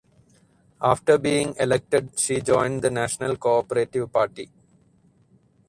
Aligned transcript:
After 0.81 1.19
being 1.19 1.53
elected 1.59 2.17
she 2.17 2.41
joined 2.41 2.81
the 2.81 2.89
National 2.89 3.35
Cooperative 3.37 4.11
Party. 4.11 4.49